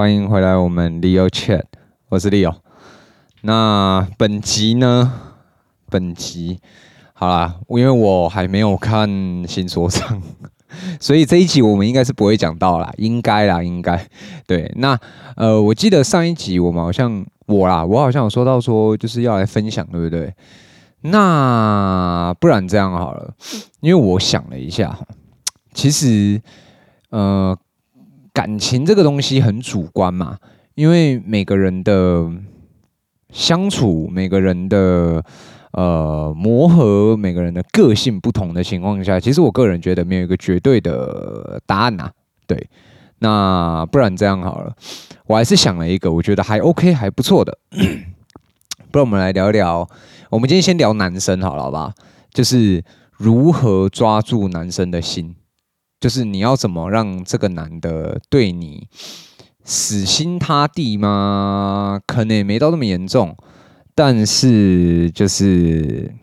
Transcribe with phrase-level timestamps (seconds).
[0.00, 1.64] 欢迎回来我们 Leo Chat，
[2.08, 2.54] 我是 Leo。
[3.42, 5.12] 那本集呢？
[5.90, 6.58] 本集
[7.12, 9.06] 好啦，因为我还没有看
[9.46, 10.22] 新说唱，
[10.98, 14.08] 所以这一集我们应该是不会讲到啦，应该啦，应该。
[14.46, 14.98] 对，那
[15.36, 20.34] 呃，我记得上一集我们好像我啦，我好像有说到说就是要来分享，对不对？
[21.02, 23.34] 那不然这样好了，
[23.80, 24.98] 因为我想了一下，
[25.74, 26.40] 其实
[27.10, 27.54] 呃。
[28.40, 30.38] 感情这个东西很主观嘛，
[30.74, 32.26] 因为每个人的
[33.30, 35.22] 相处，每个人的
[35.72, 42.10] 呃磨合，每个人的个性不同的情况下，其实我个人觉得没有一个绝对的答案呐、
[42.46, 42.66] 对，
[43.18, 44.74] 那不然这样好了，
[45.26, 47.58] 我还是想了一个我觉得还 OK 还不错的，
[48.90, 49.86] 不然我们来聊聊。
[50.30, 51.92] 我们今天先聊男生好了，好不好？
[52.32, 52.82] 就是
[53.18, 55.34] 如何抓住男生的心。
[56.00, 58.88] 就是你要怎么让这个男的对你
[59.62, 62.00] 死心塌地吗？
[62.06, 63.36] 可能也没到那么严重，
[63.94, 66.14] 但是就是，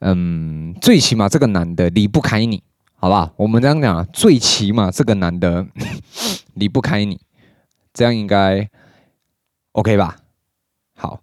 [0.00, 2.64] 嗯，最起码这个男的离不开你，
[2.96, 3.32] 好吧？
[3.36, 5.64] 我们这样讲，最起码这个男的
[6.54, 7.20] 离不开你，
[7.94, 8.68] 这样应该
[9.72, 10.16] OK 吧？
[10.96, 11.20] 好，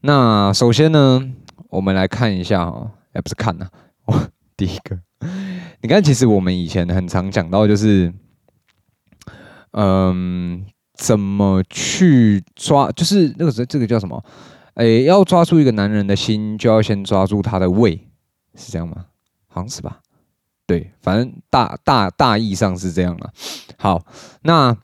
[0.00, 1.30] 那首先呢，
[1.68, 3.68] 我们来看一下哦，哎，不是看呐，
[4.06, 4.28] 我
[4.64, 4.96] 第一个。
[5.80, 8.12] 你看，其实我们以前很常讲到，就是，
[9.72, 14.24] 嗯，怎么去抓，就是那个时候这个叫什么？
[14.74, 17.96] 哎，要抓住一个男人的心，就要先抓住他的胃，
[18.54, 19.06] 是这样吗？
[19.48, 19.98] 好像是吧？
[20.64, 23.32] 对，反正大大大意上是这样了。
[23.76, 24.06] 好，
[24.42, 24.76] 那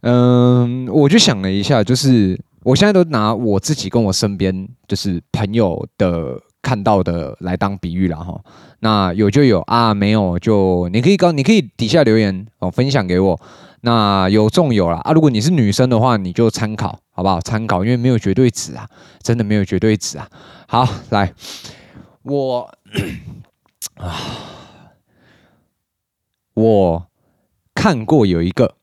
[0.00, 6.40] 嗯，我就想了一下，就是我现在都拿我自己跟我身边就是朋友的。
[6.62, 8.40] 看到的来当比喻了哈，
[8.80, 13.40] 那有就有啊，没有就你可以告，你可以底下留言哦，分享给我。
[13.82, 17.40] 那有中有了啊，如果你是女生的话，你就参考好不好？
[17.40, 18.88] 参考，因为没有绝对值啊，
[19.22, 20.28] 真的没有绝对值啊。
[20.66, 21.32] 好，来，
[22.22, 22.70] 我
[23.96, 24.16] 啊，
[26.54, 27.06] 我
[27.74, 28.74] 看过有一个。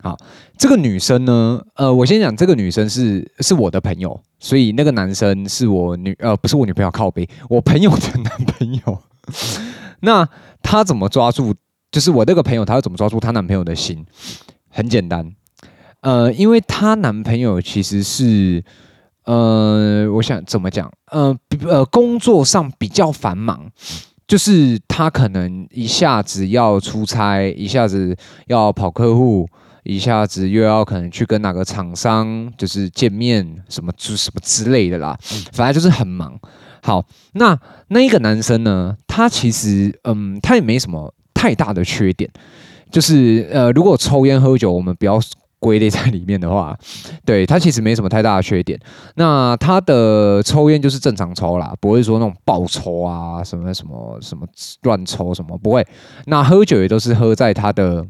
[0.00, 0.16] 好，
[0.56, 8.98] 这个女生呢，呃，我先讲，这个女生是是我的朋友，所以那个男生是我女，呃，不是我女朋友靠背，我朋友的男朋友。
[10.00, 10.28] 那
[10.62, 11.52] 他怎么抓住？
[11.90, 14.06] 就是我那个朋友，他要怎么抓住她男朋友的心？
[14.70, 15.34] 很简单，
[16.02, 18.62] 呃，因为她男朋友其实是，
[19.24, 20.88] 呃，我想怎么讲？
[21.10, 21.36] 呃，
[21.66, 23.68] 呃，工作上比较繁忙，
[24.28, 28.16] 就是他可能一下子要出差，一下子
[28.46, 29.48] 要跑客户。
[29.88, 35.18] 一下子又要可能去跟哪个厂商就是见面什么之什么之类的啦，
[35.50, 36.38] 反正就是很忙。
[36.82, 42.30] 好，那那一个男生呢，他其实嗯，他也没什么太大的缺点，
[42.92, 45.18] 就是呃，如果抽烟喝酒，我们不要
[45.58, 46.78] 归类在里面的话，
[47.24, 48.78] 对，他其实没什么太大的缺点。
[49.14, 54.46] 那他的抽烟就是正常抽啦，不会说那种暴抽啊，什么什么什么
[54.82, 55.82] 乱抽什么不会。
[56.26, 58.06] 那喝酒也都是喝在他的。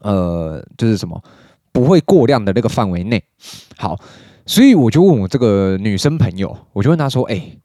[0.00, 1.22] 呃，就是什么
[1.72, 3.22] 不会过量的那个范围内。
[3.76, 3.98] 好，
[4.46, 7.56] 所以我就问我这个女生朋友，我就问她说：“哎、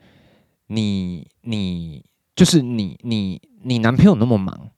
[0.68, 2.04] 你你
[2.36, 4.70] 就是你你你男朋友那么忙，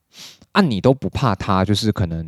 [0.52, 1.66] 啊，你都不怕他？
[1.66, 2.26] 就是可能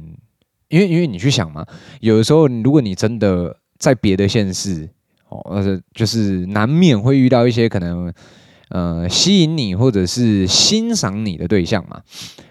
[0.70, 1.66] 因为因为你去想嘛，
[2.02, 4.90] 有的时候如果你真的在别的县市
[5.30, 8.14] 哦，呃，就是难免会遇到一些可能
[8.70, 12.02] 呃吸引你或者是欣赏你的对象嘛，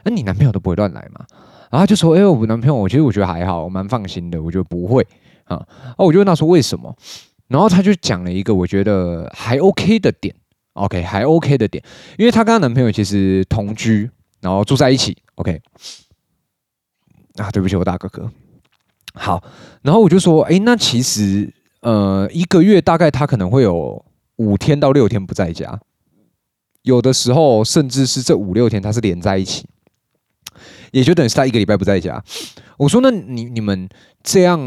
[0.05, 1.27] 那你男朋友都不会乱来嘛？”
[1.71, 5.07] 然后就说：“哎、我男朋友，我其实我觉得还好，我蛮放心的，我觉得不会
[5.45, 5.57] 啊。”
[5.99, 6.95] 哦，我就问他说：“为什么？”
[7.49, 10.35] 然后他就讲了一个我觉得还 OK 的点
[10.75, 11.83] ，OK，还 OK 的点，
[12.19, 14.11] 因为他跟他男朋友其实同居，
[14.41, 15.61] 然后住在一起，OK。
[17.37, 18.31] 啊，对不起，我大哥哥。
[19.15, 19.43] 好，
[19.83, 21.53] 然后我就说：“哎、那其实
[21.83, 24.05] 呃，一个月大概他可能会有
[24.37, 25.79] 五天到六天不在家，
[26.83, 29.67] 有的时候甚至是这五六天他是连在一起。”
[30.97, 32.25] 也就等于是他一个礼拜不在家。
[32.79, 33.87] 我说：“那你你们
[34.23, 34.59] 这样，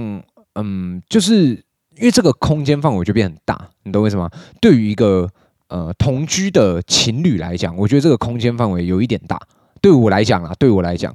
[0.53, 1.53] 嗯，就是
[1.95, 4.29] 因为这个空间范围就变很大，你懂为什么？
[4.61, 5.27] 对于一个
[5.69, 9.39] 呃同居的情侣来讲，我觉得这个空间范围有一点大。
[9.81, 11.11] 对我来讲啊，对我来讲，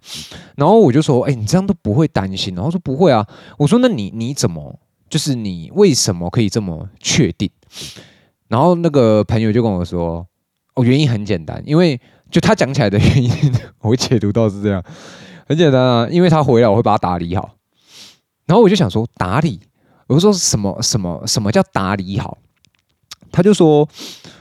[0.57, 3.25] 然后我就说：‘哎，你这样都不会担心？’然后说：‘不会啊。’
[3.57, 7.49] 我说：‘那你你怎么，就是你为什么可以这么确定？’
[8.49, 10.27] 然后那个朋友就跟我说
[10.75, 12.01] ：‘哦，原因很简单，因为’。”
[12.35, 13.31] 就他讲起来的原因，
[13.79, 14.83] 我会解读到是这样，
[15.47, 17.55] 很简单啊，因为他回来我会把他打理好，
[18.47, 19.61] 然后我就想说打理，
[20.09, 22.37] 我就说什么什么什么叫打理好？
[23.31, 23.89] 他就说，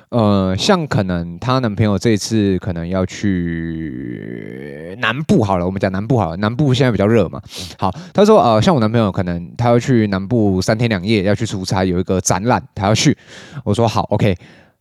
[0.09, 7.39] 呃，像可能她男朋友这次可能要去南部好了，我们讲南部好了，南部现在比较热嘛。
[7.77, 13.15] 好，他说呃，像我男朋友可能他要去南部三天两夜要去出差，有一个展览他要去。
[13.63, 14.35] 我说好，OK。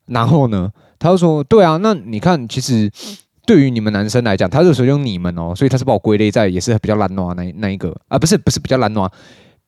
[0.07, 0.71] 然后呢，
[1.03, 2.91] 他就说对啊，那你看其实
[3.45, 9.11] 对于你们男生来讲，他这时候用你们哦，所以他是把我归类在也是比较懒惰那那一个啊，不是不是比较懒惰。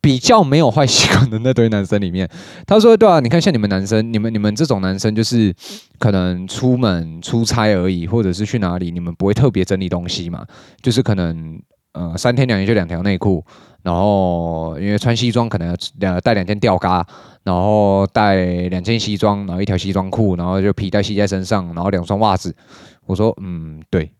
[0.00, 2.28] 比较没有坏习惯的那堆男生里面，
[2.66, 5.50] 他说：“对啊，你看像你们男生，你们你们这种男生就是
[5.98, 10.44] 可能出门出差而已，或者是去哪里，你们不会特别整理东西嘛？
[10.82, 11.58] 就是可能
[11.94, 13.42] 呃三天两夜就两条内裤，
[13.84, 17.06] 然后因为穿西装可能要带两件吊嘎，
[17.42, 18.36] 然后带
[18.69, 22.56] 两件西装，然后一条西装裤，然后就皮带系在身上，然后两双袜子。
[23.04, 24.10] 我说嗯对，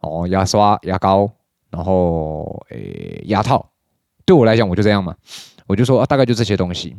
[0.00, 1.30] 哦牙刷牙膏，
[1.70, 3.64] 然后诶牙套。”
[4.26, 5.14] 对我来讲，我就这样嘛，
[5.66, 6.94] 我就说啊，大概就这些东西。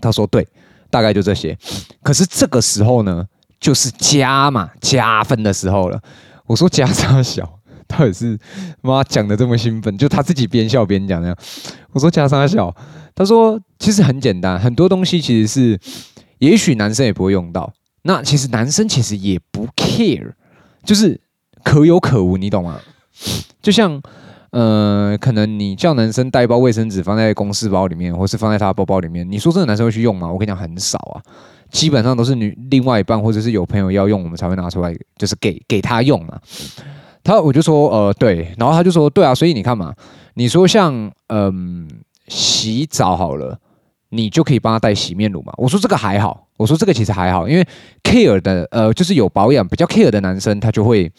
[0.00, 0.46] 他说对，
[0.90, 1.58] 大概就这些。
[2.02, 3.26] 可是这个时候呢，
[3.58, 6.00] 就是加嘛，加分的时候了。
[6.46, 7.57] 我说加三小，
[7.88, 8.38] 到底是
[8.82, 11.36] 妈讲的这么兴奋，就他自己边笑边讲那样。
[11.92, 12.72] 我说加上他笑，
[13.14, 15.80] 他说其实很简单，很多东西其实是，
[16.38, 17.72] 也许男生也不会用到。
[18.02, 20.32] 那其实男生其实也不 care，
[20.84, 21.20] 就是
[21.64, 22.80] 可有可无，你懂吗？
[23.60, 24.00] 就像。
[24.50, 30.26] 呃，可能你叫男生带一包卫生纸放在公事包里面，或是放在他包包里面，你说这个男生会去用吗？
[30.26, 31.20] 我跟你讲，很少啊，
[31.70, 36.40] 基本上都是女另外一半或者是有朋友要用，我们才会拿出来，就是给给他用嘛。
[37.28, 39.94] 他我就说，呃，对，然后他就说，对啊，所以你看嘛，
[40.34, 41.86] 你说像嗯、
[42.28, 43.58] 洗澡好了，
[44.08, 45.52] 你就可以帮他带洗面乳嘛。
[45.58, 47.66] 我说这个还好，我说这个其实还好，因为
[48.02, 51.12] care 的呃，就是有保养比较 care 的男生，他就会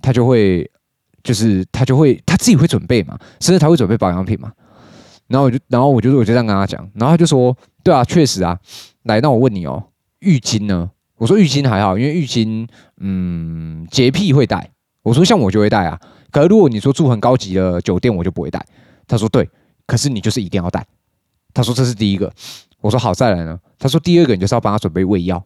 [0.00, 0.70] 他就会。
[1.24, 4.50] 就是他就会他自己会准备嘛，甚至他会准备保养品嘛。
[5.28, 8.58] 然后我就，然后我就我就这样跟他讲，然后他就说，对啊，确实啊。
[9.04, 9.84] 来，那我问你哦，
[10.18, 10.90] 浴巾呢？
[11.18, 12.66] 我说浴巾还好，因为浴巾，
[12.98, 14.68] 嗯，洁癖会带。
[15.02, 15.98] 我说像我就会带啊。
[16.30, 18.64] 可是如果你说住很高级的酒店，我就不会带。
[19.06, 19.48] 他说对，
[19.86, 20.86] 可是你就是一定要带。
[21.52, 22.32] 他说这是第一个。
[22.80, 23.58] 我说好，再来呢。
[23.78, 25.44] 他说第二个，你就是要帮他准备胃药。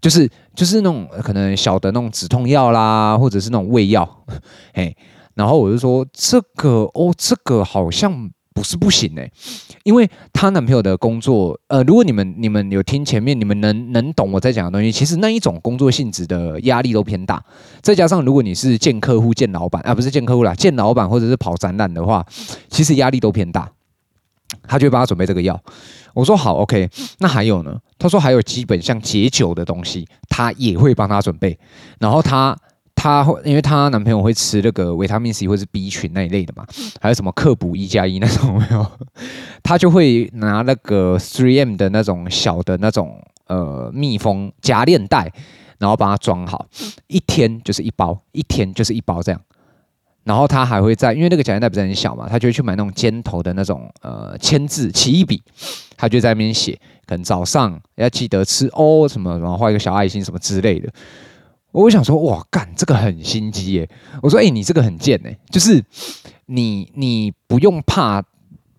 [0.00, 4.08] 就是就是那种可能小的那种止痛药啦，或者是那种胃药，
[4.72, 4.96] 嘿，
[5.34, 9.30] 然后我就说这个哦，这个好像不是不行哎，
[9.84, 17.40] 因为她男朋友的工作，呃，如果你们你们有听前面，你们能能懂我在讲的东西，其实那一种工作性质的压力都偏大，
[17.80, 22.26] 再加上如果你是见客户见老板啊，不是见客户啦，见老板或者是跑展览的话，
[22.68, 23.70] 其实压力都偏大，
[24.66, 25.62] 他就会帮他准备这个药。
[26.14, 27.78] 我说好，OK，那还有呢？
[27.96, 31.56] 他说还有基本像解酒的东西，他也会帮他准备。
[32.00, 32.58] 然后他
[32.98, 36.66] 他会，因为她男朋友会吃那个维他命 C 或是 B 群那一类的嘛，
[37.00, 38.84] 还有什么克补一加一那种没有？
[39.62, 45.32] 她就会拿那个 3M 的那种小的那种呃密封夹链袋，
[45.78, 46.66] 然后把它装好，
[47.06, 49.40] 一天就是一包，一天就是一包这样。
[50.24, 55.40] 然后她还会在，因为那个夹链袋不是很小嘛，她就会去买那种尖头的那种呃签字奇异笔，
[55.96, 60.92] 她就在那边写，可能早上要记得吃哦什么，然后画一个小爱心什么之类的。
[61.72, 63.88] 我想说，哇，干这个很心机耶！
[64.22, 65.84] 我说，哎，你这个很贱哎，就是
[66.46, 68.22] 你你不用怕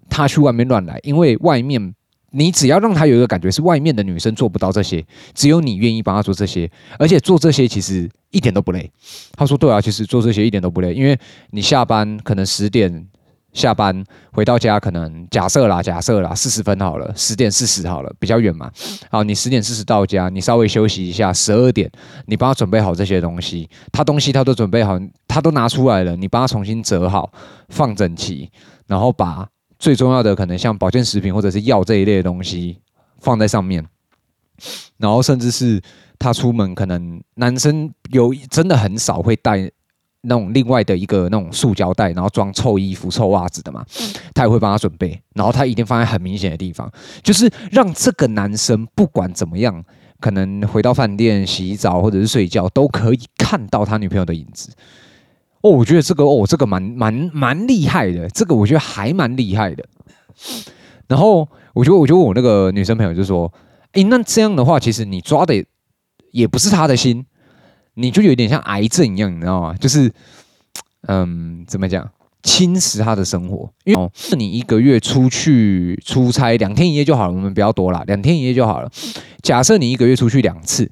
[0.09, 1.93] 他去外面乱来，因为外面。
[2.31, 8.87] 你只要让他有一个感觉是外面的女生做不到这些，只有你愿意帮他做这些，而且做这些其实一点都不累。
[9.31, 11.17] 他说：“对啊，其实做这些一点都不累，因为
[11.49, 13.07] 你下班可能十点
[13.53, 18.71] 下班回到家，可能假设啦，假设啦，四十分好了，十点四十好了，比较远嘛。
[19.09, 21.91] 好，你十点四十到家，你稍微休息一下，十二点
[22.25, 27.31] 你帮他准备好这些东西，他东西他都准备好，他都拿出来了，你帮他重新折好，
[27.69, 28.51] 放整齐，
[28.87, 29.47] 然后把。”
[29.79, 32.77] 最重要的可能像保健食品或者是药这一类的东西
[33.21, 33.81] 放在上面，
[34.97, 35.81] 然后甚至是
[36.17, 39.71] 他出门，可能男生有真的很少会带
[40.21, 43.85] 那种另外的一个那种塑胶袋，然后装臭衣服、臭袜子的嘛，
[44.33, 46.91] 他也会帮他准备，然后他一定放在很明显的地方，
[47.23, 49.83] 就是让这个男生不管怎么样，
[50.19, 54.71] 可能回到饭店洗澡或者是睡觉，都可以看到他女朋友的影子。
[55.61, 59.85] 哦，我觉得这个哦，这个蛮蛮蛮厉害的，这个我觉得还蛮厉害的。
[61.07, 63.51] 然后我觉得，我就问我那个女生朋友就说
[63.93, 65.65] ：“诶，那这样的话，其实你抓的
[66.31, 67.25] 也不是他的心，
[67.99, 69.75] 你就有点像癌症一样，你知道吗？
[69.79, 70.11] 就是，
[71.07, 72.09] 嗯，怎么讲，
[72.43, 73.69] 侵蚀他的生活。
[73.83, 78.89] 因为是你一个月出去出差两天一夜就好了，我们不要多了，两天一夜就好了。
[79.41, 80.89] 假设你一个月出去两次。”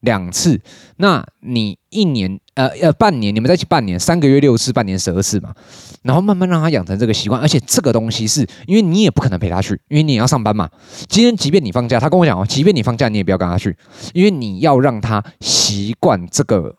[0.00, 0.60] 两次，
[0.96, 5.54] 那你一年呃呃半年，你们在一起半年，三个月六次，半年十二次嘛，
[6.02, 10.70] 然后慢慢让他养成这个习惯，而且这个东西是因为你也不可能陪他去，因为你也要上班嘛。
[11.08, 13.76] 今天即便你放假，他跟我讲哦，即便你放假，你也不要跟他去，
[14.14, 16.74] 因为你要让他习惯这个，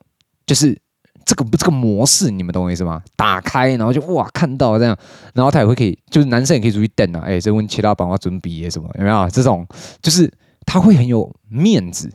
[0.47, 0.75] 就是
[1.23, 3.03] 这个这个模式，你们懂我意思吗？
[3.15, 4.97] 打开，然后就哇，看到这样，
[5.35, 9.29] 然后他也会可以，就是男生也可以出去等啊，哎，这问其他帮我准备什么，有没有？
[9.29, 9.67] 这种
[10.01, 10.31] 就是
[10.65, 12.11] 他会很有面子。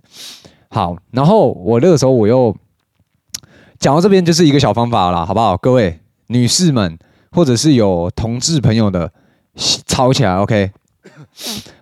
[0.68, 2.56] 好，然后我那个时候我又
[3.78, 5.56] 讲到这边，就是一个小方法了，好不好？
[5.56, 6.99] 各位女士们，
[7.30, 9.12] 或者是有同志朋友的，
[9.87, 10.73] 抄起来，OK。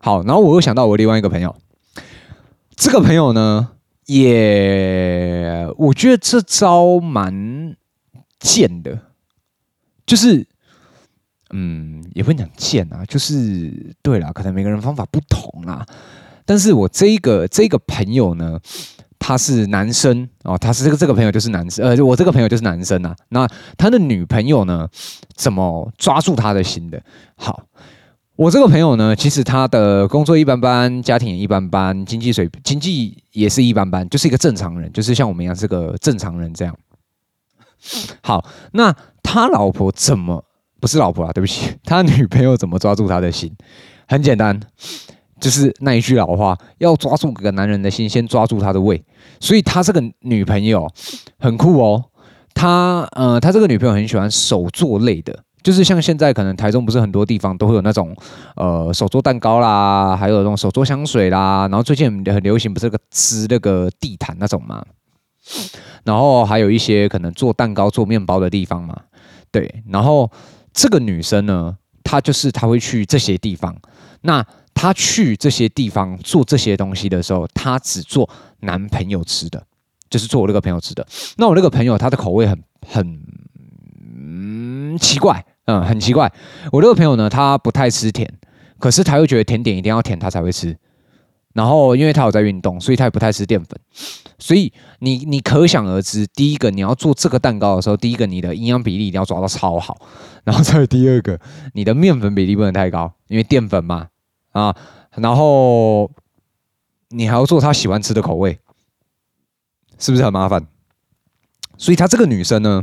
[0.00, 1.54] 好，然后我又想到我另外一个朋友，
[2.76, 3.70] 这个朋友呢。
[4.06, 7.74] 也，我觉得这招蛮
[8.38, 8.98] 贱的，
[10.04, 10.46] 就是，
[11.54, 15.86] 嗯，也不能讲贱啊，就是对啦，可能每个人方法不同啦。
[16.44, 18.58] 但是我这个这个朋友呢，
[19.18, 23.14] 他是男生哦，他是这个这个朋友就是男生，呃，我这个朋友就是男生啊。
[23.30, 24.88] 那他的女朋友呢，
[25.34, 27.02] 怎么抓住他的心的？
[27.36, 27.64] 好。
[28.36, 36.76] 我这个朋友呢，其实他的工作一般般，家庭也一般般，经济水经济也是一般般，就是一个正常人，就是像我们一样是个正常人这样。
[38.22, 40.44] 好，那他老婆怎么
[40.80, 41.32] 不是老婆啊？
[41.32, 43.54] 对不起， 他女朋友怎么抓住他的心？
[44.08, 44.58] 很简单，
[45.40, 49.02] 就是那一句老话，要抓住个男人的心，先抓住他的胃。
[49.40, 50.88] 所以他这个女朋友
[51.38, 52.04] 很酷哦，
[52.54, 55.38] 他呃，他这个女朋友很喜欢手作类的。
[55.62, 58.14] 就是像现在可能台中不是很多地方都会有那种
[58.54, 64.84] 呃手做蛋糕啦，还有那种手做香水啦，然后最近很流行不是个织那个地毯那种嘛，
[66.04, 68.94] 然后还有一些可能做蛋糕做面包的地方嘛，
[69.50, 70.30] 对，然后
[70.74, 73.74] 这个女生呢，她就是她会去这些地方，
[74.20, 78.28] 那她去这些地方做这些东西的时候，她只做
[78.60, 79.64] 男朋友吃的，
[80.10, 83.22] 就是做我那个朋友吃的，那我那个朋友他的口味很很
[84.16, 85.44] 嗯奇怪。
[85.66, 86.30] 嗯，很奇怪。
[86.70, 88.30] 我这个朋友呢，他不太吃甜，
[88.78, 90.76] 可是他又觉得甜点一定要甜，他才会吃。
[91.54, 93.80] 然后，因为他有在运动，所以他也不太吃淀粉。
[94.38, 99.96] 所以你你可想而知，第一个你要做这个蛋糕的时候，第一个你的营养比例一定要抓到超好。
[100.44, 101.40] 然后再第二个，
[101.72, 104.08] 你的面粉比例不能太高，因为淀粉嘛
[104.54, 104.74] 啊。
[105.16, 106.10] 然后
[107.10, 108.58] 你还要做他喜欢吃的口味，
[109.98, 110.66] 是不是很麻烦？
[111.76, 112.82] 所以她这个女生呢，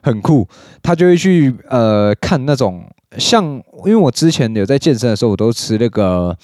[0.00, 0.48] 很酷，
[0.82, 3.44] 她就会去呃看那种像，
[3.84, 6.36] 因为我之前有在健身的时候，我都吃那个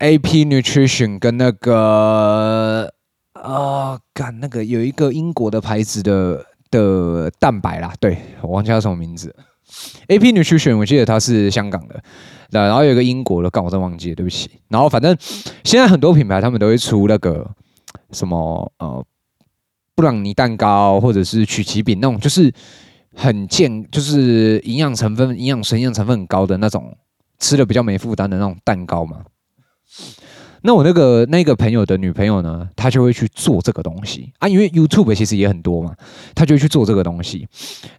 [0.00, 2.92] AP Nutrition 跟那个
[3.34, 9.34] 啊，干、那个有一个英国的牌子的的蛋白啦，对，我忘记叫什么名字
[10.08, 12.02] ，AP Nutrition 我记得它是香港的，
[12.50, 14.50] 然后有一个英国的，干我真忘记了，对不起。
[14.68, 15.16] 然后反正
[15.64, 17.48] 现在很多品牌他们都会出那个
[18.12, 19.04] 什么呃。
[19.96, 22.50] 布朗尼蛋糕或者是曲奇饼那种，就是
[23.14, 26.96] 很健，就是营养成分、营养成营养成分很高的那种，
[27.38, 29.18] 吃的比较没负担的那种蛋糕嘛。
[30.62, 35.94] 那我那个那个朋友的女朋友呢，她就会去做这个东西啊，因为 YouTube 其实也很多嘛，
[36.34, 37.46] 她就会去做这个东西。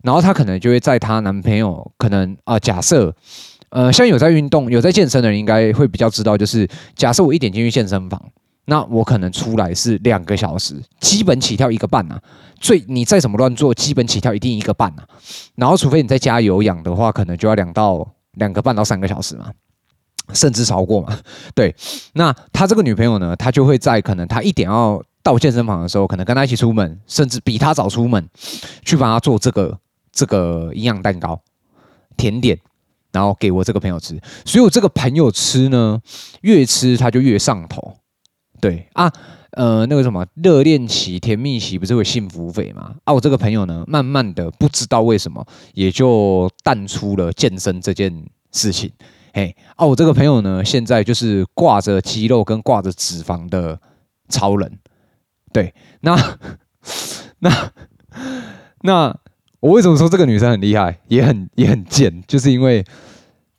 [0.01, 3.15] 然后她可能就会在她男朋友可能啊、假设
[3.71, 8.21] 呃，像有在运动、有在健身的人，应该会比较知道，就是假设我一点进去健身房。
[8.65, 12.21] 那我可能出来是两个小时，基本起跳一个半呐、啊。
[12.59, 15.09] 最你再怎么乱做，基本起跳一定一个半呐、啊。
[15.55, 19.51] 然后除非你在家有氧的话，可能就要两到两个半到三个小时嘛，
[20.31, 21.19] 甚至超过嘛。
[21.55, 21.75] 对，
[22.13, 28.29] 那他这个女朋友呢，她就会在可能他一点要到健身房的时候，可能跟他一起出门，甚至比他早出门，
[28.85, 29.77] 去帮他做这个
[30.11, 31.41] 这个营养蛋糕、
[32.15, 32.59] 甜点，
[33.11, 34.19] 然后给我这个朋友吃。
[34.45, 35.99] 所以我这个朋友吃呢，
[36.41, 37.95] 越吃他就越上头。
[38.59, 39.11] 对啊，
[39.51, 42.93] 呃，那个什么热恋期、甜蜜期不是会幸福肥吗？
[43.05, 48.91] 啊，我这个朋友呢，慢慢的不知道为什么，也就淡出了健身这件事情。
[49.33, 53.79] 嘿，啊，我这个朋友呢，现在就是挂着肌肉跟挂着脂肪的
[54.29, 54.79] 超人。
[55.51, 56.37] 对，那
[57.39, 57.71] 那
[58.83, 59.17] 那
[59.61, 62.21] 我为什么说这个女生很厉害，也很也很贱？
[62.27, 62.83] 就是因为。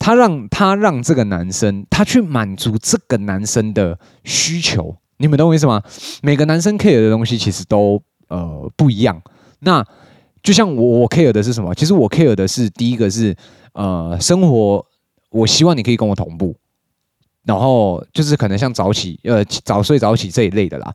[0.04, 5.80] 她让她让这个男生，他去满足这个男生的需求，你们懂我意思吗？
[6.22, 9.22] 每个男生 care 的东西其实都呃不一样。
[9.60, 9.86] 那
[10.42, 11.72] 就像我我 care 的是什么？
[11.76, 13.32] 其实我 care 的是第一个是
[13.74, 14.84] 呃生活，
[15.30, 16.56] 我希望你可以跟我同步，
[17.44, 20.92] 然后就是可能像早起呃早睡早起这一类的啦，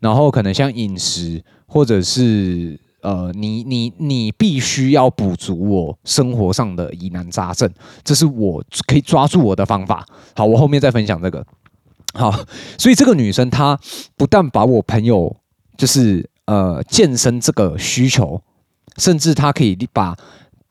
[0.00, 2.80] 然后可能像饮食或者是。
[3.00, 7.70] 呃，你你你必须要补足我生活上的疑难杂症，
[8.02, 10.04] 这是我可以抓住我的方法。
[10.34, 11.44] 好，我后面再分享这个。
[12.14, 12.32] 好，
[12.76, 13.78] 所以这个女生她
[14.16, 15.36] 不但把我朋友
[15.76, 18.40] 就是呃健身这个需求，
[18.96, 20.16] 甚至她可以把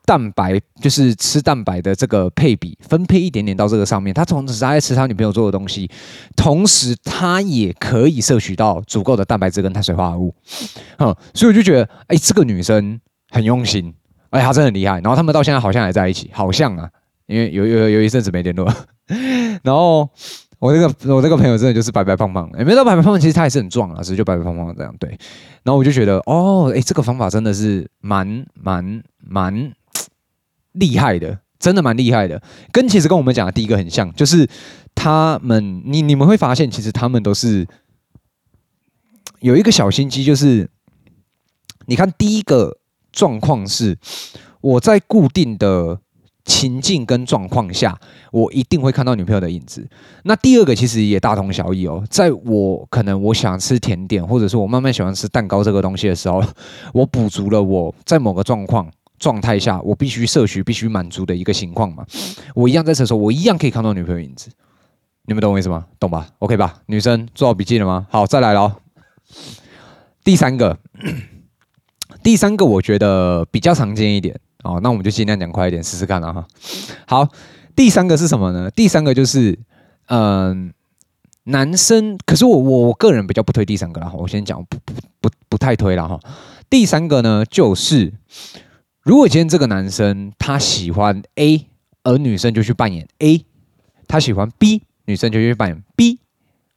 [0.08, 5.90] 蛋白，就是吃蛋白的这个配比分配一点点到这个上面，他同时他在吃他女朋友做的东西，
[6.34, 10.34] 同时他也可以摄取到足够的蛋白质跟碳水化合物，
[10.96, 12.98] 嗯，所以我就觉得，哎、这个女生
[13.28, 13.92] 很用心，
[14.30, 14.94] 哎，她真的很厉害。
[14.94, 16.88] 然后他们到现在好像还在一起，好像啊，
[17.26, 18.66] 因为有有有一阵子没联络，
[19.62, 20.08] 然后。
[20.60, 25.08] 我这个我这个朋友真的就是白白胖胖的，也没到白白胖胖，其实他也是很壮啊，只是就白白胖胖这样对。
[25.62, 29.72] 然后我就觉得哦，哎，这个方法真的是蛮蛮蛮
[30.78, 32.42] 厉害的，真的蛮厉害的。
[32.72, 34.48] 跟其实跟我们讲的第一个很像，就是
[34.94, 37.66] 他们你你们会发现，其实他们都是
[39.40, 40.68] 有一个小心机，就是
[41.86, 42.78] 你看第一个
[43.12, 43.98] 状况是
[44.60, 46.00] 我在固定的。
[46.44, 48.00] 情境跟状况下，
[48.32, 49.86] 我一定会看到女朋友的影子。
[50.24, 56.42] 那第二个其实也大同小异哦，在我可能我想吃甜点，或者是我慢慢喜欢吃蛋糕这个东西的时候，
[56.94, 62.06] 我补足了我在某个状况状态下我必须摄取、必须满足的一个情况嘛。
[62.54, 64.50] 我一样在厕所，我一样可以看到女朋友影子。
[65.26, 65.86] 你们懂我意思吗？
[65.98, 66.80] 懂吧？OK 吧？
[66.86, 68.06] 女生做好笔记了吗？
[68.10, 68.72] 好，再来喽。
[70.24, 70.78] 第三个，
[72.22, 74.38] 第三个我觉得比较常见一点。
[74.64, 76.46] 哦，那我们就尽量讲快一点，试试看了哈。
[77.06, 77.28] 好，
[77.76, 78.70] 第三个是什么呢？
[78.70, 79.58] 第三个就是，
[80.06, 80.72] 嗯、呃，
[81.44, 84.16] 男生，可是我我我个人比较不推第三个了哈。
[84.16, 86.18] 我先讲，不不不不太推了哈。
[86.70, 88.12] 第三个呢，就是
[89.08, 91.66] 如果今天这个男生他喜欢 A，
[92.02, 93.38] 而女生就去扮演 A；
[94.06, 96.18] 他喜欢 B，女生就去扮演 B。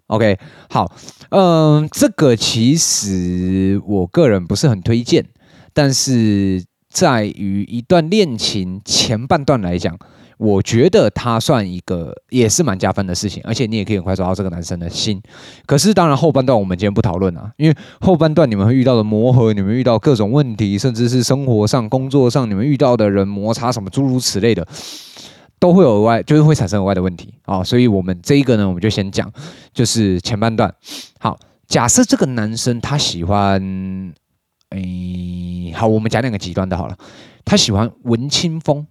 [0.08, 0.96] OK，好，
[1.32, 5.28] 嗯、这个其实我个人不是很推荐，
[5.74, 6.64] 但是。
[6.94, 9.98] 在于一段恋情前半段来讲，
[10.42, 15.22] 我觉得他算一个也是蛮加分的事情，而且你也可以很快抓到这个男生的心。
[15.68, 24.68] 可是当然后半段我们今天不讨论啊，因为后半段你们会遇到的磨合，你们遇到各种问题，甚至是生活上、工作上你们遇到的人摩擦什么诸如此类的，
[25.60, 27.64] 都会有额外，就是会产生额外的问题啊。
[27.64, 29.32] 所以我们这一个呢，我们就先讲，
[29.72, 30.74] 就是前半段。
[31.20, 31.38] 好，
[31.68, 34.12] 假设这个男生他喜欢。
[34.70, 34.80] 哎，
[35.76, 36.98] 好，我们讲两个极端的好了。
[37.44, 38.88] 他喜欢文青风，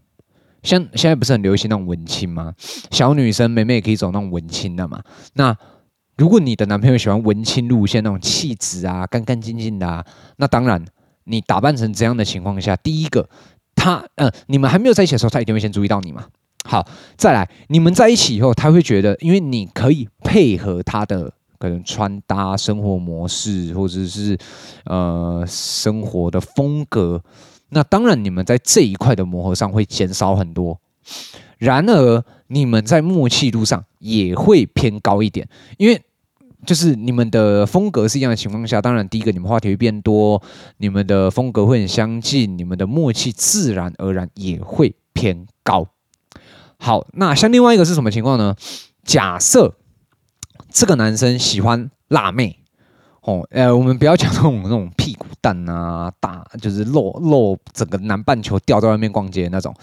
[0.62, 2.52] 像现在不是很流行那种文青吗？
[2.90, 5.02] 小女生、妹妹也可以走那种文青的嘛。
[5.34, 5.56] 那
[6.16, 10.04] 如果你的男朋友喜欢文青路线，那种气质啊，干干净净的啊，
[10.36, 10.84] 那当然，
[11.24, 13.28] 你打扮成这样的情况下，第一个，
[13.74, 16.26] 他，呃，你们还没有在一起的时候，他一定会先注意到你嘛。
[16.64, 21.32] 好，再来，你们在一起以后，他会觉得，因为你可以配合他的。
[21.58, 24.34] 可能穿搭、生活模式，或者是
[24.86, 27.22] 呃生活的风格，
[27.70, 30.78] 那当然你们在这一块的磨合上会减少很多。
[31.58, 36.02] 然而，你们在默契度上也会偏高一点，因为
[36.66, 40.42] 就是你们的风格是一样的情况下，当然第一个你们话题会变多，
[40.78, 45.88] 你们的风格会很相近，你们的默契自然而然也会偏高。
[46.78, 48.54] 好，那像另外一个是什么情况呢？
[49.04, 49.76] 假设。
[50.72, 52.59] 这个男生喜欢辣妹，
[53.22, 59.74] 哦，呃，我们不要讲那种那种屁股蛋啊，大就是露露整个南半球吊在外面逛街那种，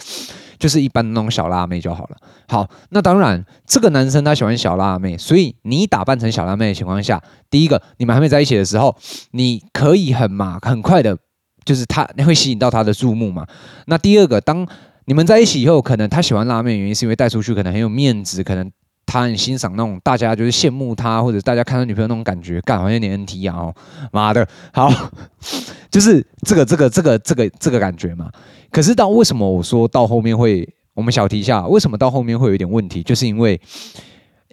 [0.58, 2.18] 就是一般那种小辣妹就好了。
[2.48, 7.22] 好，那当然，这个男生他喜欢小辣妹，所以你打扮成小辣妹的情况下，
[7.52, 8.96] 第一个，你们还没在一起的时候，
[9.32, 11.16] 你可以很嘛很快的，
[11.64, 13.46] 就是他你会吸引到他的注目嘛。
[13.86, 14.68] 那第二个，当
[15.06, 18.72] 你们在一起以后，可能他喜欢辣妹原因是因为带出去可能很有面子，可能。
[19.08, 23.56] 他很欣赏那种大家就是羡慕他，或者大家看到女朋友那种感觉，干好像有点 NT 啊！
[23.56, 23.76] 哦，
[24.12, 24.92] 妈的，好，
[25.90, 28.30] 就是这个这个这个这个这个感觉嘛。
[28.70, 33.02] 可是到为什么我说到后面会，我们小提一下，为什么到后面会有一点问题？
[33.02, 33.60] 就是因为，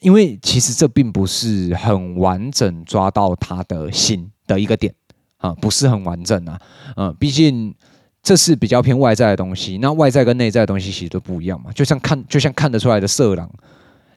[0.03, 4.95] 因为其实这并不是很完整抓到他的心的一个点
[5.38, 6.61] 啊，不是很完整啊，
[6.97, 7.75] 嗯，毕竟
[8.23, 13.51] 这是比较偏外在的东西，那外在跟内在的东西其实都不一样嘛，就像看就像看得出来的色狼。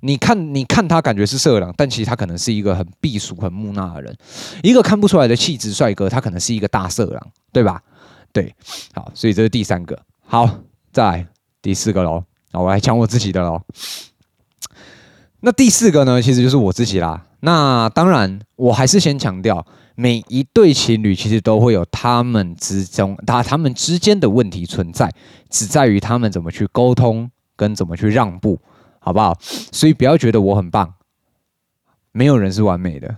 [0.01, 4.15] 你看，你看他感觉是色狼，但其实他可能是一个很避俗、很木讷的人。
[4.61, 7.81] 一个看不出来的气质帅哥，他可能是一个大色狼，对吧？
[8.31, 8.53] 对，
[8.93, 9.99] 好，所以这是第三个。
[10.25, 10.47] 好，
[10.91, 11.27] 再来
[11.61, 12.23] 第四个喽。
[12.51, 13.61] 好，我来讲我自己的喽。
[15.39, 17.25] 那第四个呢，其实就是我自己啦。
[17.39, 25.11] 那当然，我还是先强调，每一对情侣其实都会有他们之中，他他们之间的问题存在，
[25.49, 28.59] 只在于他们怎么去沟通，跟怎么去让步。
[29.07, 29.37] 好不好？
[29.71, 30.95] 所以不要觉得我很棒，
[32.11, 33.15] 没有人是完美的。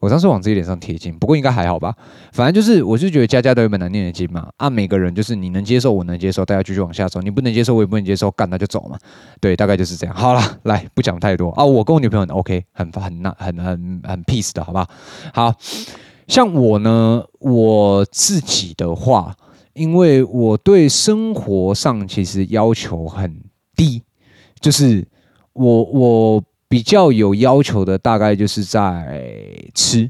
[0.00, 1.94] 我当时往自己脸上贴金，不过应该还好吧。
[2.32, 4.50] 反正就是，我就觉得家家都有本难念的经嘛。
[4.56, 7.20] 啊，每个人就是你能接受，我能接受，大家继续往下走。
[7.22, 8.98] 你不能接受，我也不能接受，干那就走嘛。
[9.40, 10.14] 对，大概就是这样。
[10.16, 11.64] 好了，来不讲太多啊。
[11.64, 14.88] 我跟我女朋友很 OK，很很那很很很 peace 的，好不好？
[15.32, 15.54] 好
[16.26, 19.36] 像我呢，我自己的话。
[19.74, 23.44] 因为我对生活上其实要求很
[23.76, 24.02] 低，
[24.60, 25.06] 就是
[25.58, 29.20] 我我比较有要求的大概就是在
[29.74, 30.08] 吃，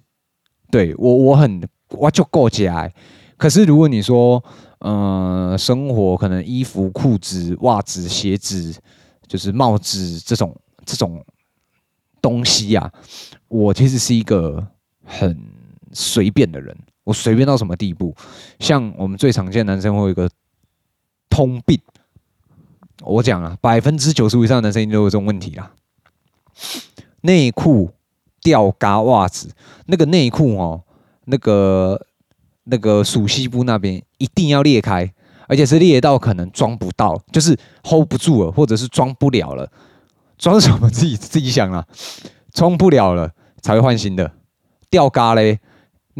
[0.70, 2.92] 对，我我很我就够家。
[3.38, 4.42] 可是如果你说，
[4.80, 8.74] 呃，生活可能衣服、裤子、袜子、鞋子，
[9.26, 11.24] 就是帽子这种这种
[12.20, 12.92] 东西呀、啊，
[13.48, 14.66] 我其实是一个
[15.04, 15.34] 很
[15.92, 16.76] 随便的人。
[17.04, 18.14] 我随便到什么地步？
[18.58, 20.28] 像我们最常见男生会有一个
[21.30, 21.80] 通病，
[23.08, 25.70] 我讲啊，百分之九十五以上的男生都有这种问题啦。
[27.22, 27.90] 内裤、
[28.42, 29.50] 吊嘎、袜子，
[29.86, 30.82] 那个内裤哦，
[31.24, 32.06] 那个
[32.64, 35.12] 那个属西部那边一定要裂开，
[35.48, 39.70] 而且是裂到可能装不到，就是 hold 不住了，或者是装不了了。
[40.36, 41.84] 装什么自己自己想啊，
[42.52, 44.30] 装不了了才会换新的。
[44.90, 45.58] 吊嘎嘞。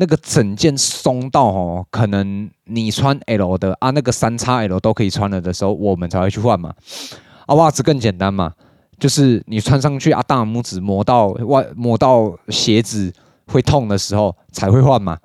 [0.00, 6.72] 那个整件松到哦，可能你穿 L 的啊，那个三叉 L 都可以穿了的时候，我们才会去换嘛。
[7.46, 8.52] 啊，袜子更简单嘛，
[9.00, 13.12] 就是你穿上去啊，大拇指磨到外磨到鞋子
[13.48, 15.18] 会痛的时候才会换嘛，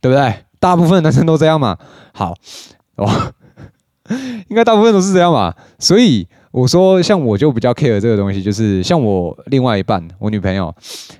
[0.00, 0.34] 对不对？
[0.58, 1.76] 大部分男生都这样嘛。
[2.14, 2.34] 好，
[2.96, 3.06] 哦，
[4.48, 5.54] 应该大部分都是这样嘛。
[5.78, 10.74] 所以我说，像我就比较 care 这个东西，就是像我另外一半，我女朋友，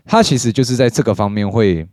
[0.06, 1.86] 她其实就是在这个方面会。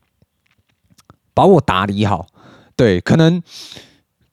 [1.33, 2.27] 把我打理好，
[2.75, 3.41] 对，可能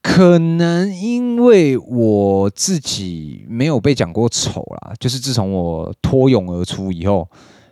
[0.02, 7.28] 可能因为我自己没有被讲过丑啦，就是自从我脱颖而出以后，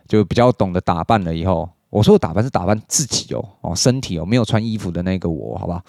[0.07, 5.81] 就比较懂得打扮了以后，我说的打扮是打扮自己哦，哦，身体哦，没有穿衣服的那个我，好吧，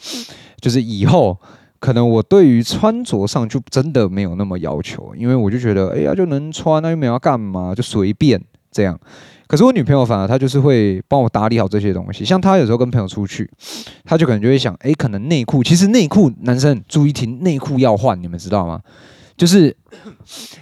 [0.61, 1.37] 就是以后
[1.79, 8.99] 可能我对于穿着上就真的没有那么要求，因为我就觉得，哎呀，就能穿，那又没有要干嘛，就随便这样。
[9.49, 13.51] 可是我女朋友反而她就是会帮我打理好这些东西，像她有时候跟朋友出去，
[14.05, 18.81] 她就可能就会想，哎，可能内裤，其实内裤男生注意听，内裤要换，你们知道吗？
[19.37, 19.75] 就是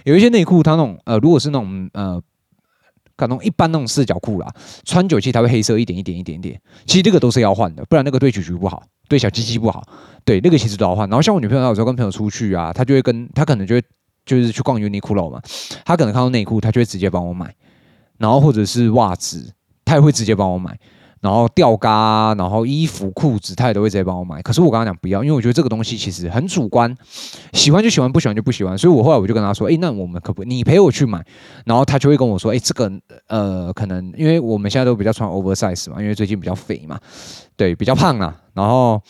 [0.05, 2.21] 有一些内裤，它那种呃，如果是那种呃，
[3.17, 4.47] 可能一般那种四角裤啦，
[4.85, 9.83] 穿久期它会黑色一点一点一点点，其实这个都是要换的，不然那个对橘橘不好，对小鸡鸡不好，
[10.23, 11.09] 对那个其实都要换。
[11.09, 13.83] 然后像我女朋友她有时候跟朋友出去啊，她就会跟她可能就会
[14.25, 15.41] 就是去逛 Uniqlo 嘛，
[15.83, 17.53] 她可能看到内裤，她就会直接帮我买。
[18.17, 19.53] 然后或者是袜子，
[19.85, 20.77] 他也会直接帮我买。
[21.19, 24.39] 然后吊嘎，然后衣服、裤子，他也都会直接帮我买。
[24.43, 26.95] 可是我跟他讲不要，因为我觉得这个东西其实很主观，
[27.53, 28.77] 喜欢就喜欢，不喜欢就不喜欢。
[28.77, 31.25] 所以我后来我就跟他说：“哎，那我们可不，你陪我去买。”
[31.65, 32.89] 然后他就会跟我说：“哎，这个
[33.27, 36.99] 呃，可能因为我们现在都比较穿 oversize 嘛，因为最近比较肥嘛，
[37.55, 38.35] 对，比较胖啊。
[38.53, 39.01] 然后。”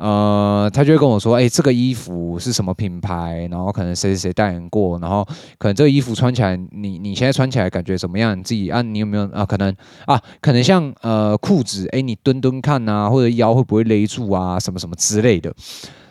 [0.00, 3.46] 呃，他就会跟我说，哎、这个衣服是什么品牌？
[3.50, 5.22] 然后可能谁谁谁代言过，然后
[5.58, 8.38] 可能这个衣服穿起来，你你现在穿起来感觉怎么样？
[8.38, 9.44] 你自己啊，你有没有啊？
[9.44, 14.58] 可能啊，可能像呃裤子，哎、你蹲蹲看啊，或者腰会不会勒住啊？
[14.58, 15.54] 什么什么之类的，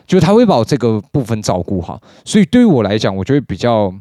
[0.06, 2.00] 就他会把我这个部分照顾好。
[2.24, 3.92] 所以对于我来讲，我觉得比较，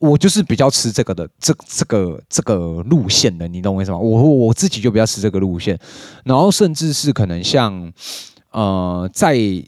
[0.00, 3.96] 我就是比较吃这个的，这这个这个路线的，你懂我意思吗？
[3.96, 5.78] 我我自己就比较吃这个路线，
[6.24, 7.90] 然后甚至是可能像。
[8.50, 9.66] 呃，在，因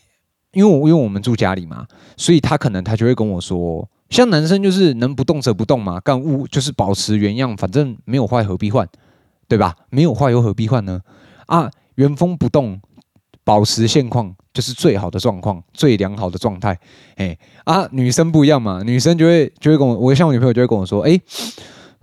[0.55, 8.89] 为我因为我们住家里嘛，所以他可能他就会跟我说，像男生就是能不动则不动嘛，干物就是保持原样，反正没有坏何必换，
[9.49, 9.75] 对吧？
[9.91, 11.01] 没有坏又何必换呢？
[11.47, 12.81] 啊，原封不动，
[13.45, 16.79] 保持现况就是最好的状况，最良好的状态。
[17.17, 21.21] 哎，啊，女生不一样嘛，女生就会就会跟我，我像我女朋友就会跟我说，哎。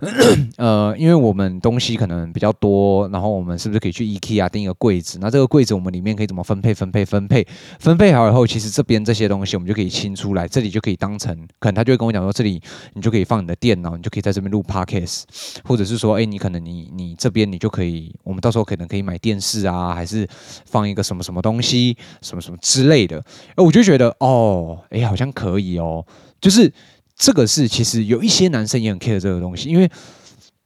[0.56, 5.18] 呃，因为我们东西可能比较多，然后我们是不是可以去 IKEA 订一个柜子？
[5.20, 6.72] 那这个柜子我们里面可以怎么分配？
[6.72, 7.04] 分配？
[7.04, 7.46] 分配？
[7.78, 12.60] 分配好以后，其实这边这些东西我们就可以清出来，这里就可以当成，可能他就会跟我讲说，这里
[12.94, 15.24] 你就可以放你的电脑，你就可以在这边录 Podcast，
[15.64, 20.26] 或者是说，哎，你可能你你这边你就可以，我们到时候可能可以买电视啊，还是
[20.64, 23.22] 放一个什么什么东西，什么什么之类的。
[23.54, 26.06] 哎，我就觉得哦，哎，好像可以哦，
[26.40, 26.72] 就是。
[27.20, 29.86] 这个是其实有一些男生也很 care 这个东西，因为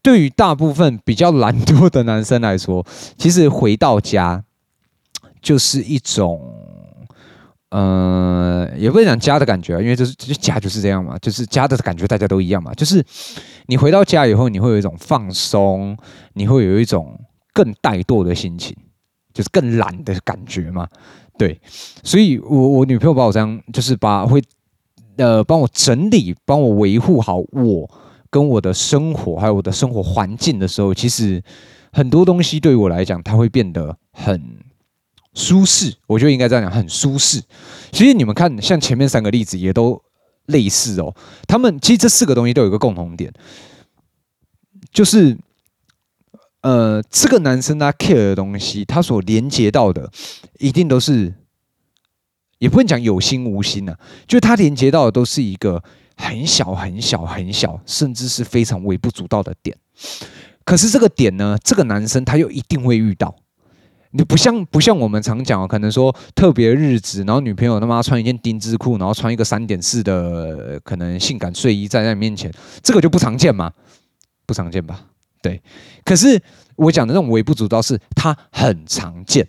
[0.01, 2.87] 对于大部分比较懒惰的男生来说，
[3.19, 4.41] 其实回到家
[5.43, 6.41] 就是一种，
[7.71, 13.05] 呃，也不能讲家的感觉啊，因为就是就家就是这样嘛，就是家的感觉大家都一样嘛，就是
[13.67, 15.99] 你回到家以后，你会有一种放松，
[16.35, 17.19] 你会有一种
[17.53, 18.77] 更怠惰的心情，
[19.33, 20.87] 就是更懒的感觉嘛，
[21.37, 21.61] 对，
[22.05, 24.41] 所以我我女朋友把我这样就是把会。
[25.17, 27.91] 呃，帮我整理，帮我维护好我
[28.31, 31.43] 跟我的生活，还有我的生活环境的时候，其实
[31.93, 34.59] 很多东西对于我来讲，它会变得很
[35.35, 35.95] 舒适。
[36.07, 37.43] 我觉得应该这样讲，很舒适。
[37.93, 40.03] 其实你们看，像前面三个例子也都
[40.47, 41.15] 类似哦。
[41.47, 43.33] 他们其实这四个东西都有一个共同点，
[44.93, 45.37] 就是
[46.63, 50.11] 呃，这个男生他 care 的东西，他所连接到的，
[50.59, 51.33] 一定都是
[52.59, 55.83] 也不能讲有心无心啊，就它连接到的都是一个
[56.17, 59.77] 很小很小很小，甚至是非常微不足道的点。
[60.65, 63.35] 可是这个点呢，这个男生他又一定会遇到。
[64.17, 72.49] 你不像不像我们常讲，可能说特别日子，然后女朋友他妈穿一件丁字裤，然后穿一个三点式的可能性感睡衣站在你面前，
[72.81, 73.73] 这个就不常见嘛？
[74.47, 75.05] 不常见吧？
[75.43, 75.61] 对。
[76.05, 76.41] 可是
[76.77, 79.49] 我讲的那种微不足道，是它很常见。